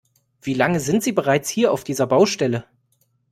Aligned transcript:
Wie 0.41 0.55
lange 0.55 0.79
sind 0.79 1.03
sie 1.03 1.11
bereits 1.11 1.47
hier 1.47 1.71
auf 1.71 1.83
dieser 1.83 2.07
Baustelle? 2.07 2.65